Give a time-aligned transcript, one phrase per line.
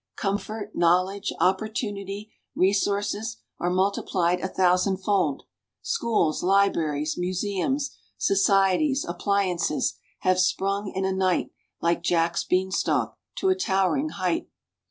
[0.15, 5.43] Comfort, knowledge, opportunity, resources, are multiplied a thousandfold.
[5.83, 11.51] Schools, libraries, museums, societies, appliances, have sprung in a night,
[11.81, 14.49] like Jack's bean stalk, to a towering height.